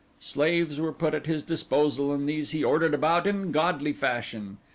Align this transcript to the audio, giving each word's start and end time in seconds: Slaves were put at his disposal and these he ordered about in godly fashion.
Slaves 0.19 0.81
were 0.81 0.93
put 0.93 1.13
at 1.13 1.27
his 1.27 1.43
disposal 1.43 2.11
and 2.11 2.27
these 2.27 2.49
he 2.49 2.63
ordered 2.63 2.95
about 2.95 3.27
in 3.27 3.51
godly 3.51 3.93
fashion. 3.93 4.57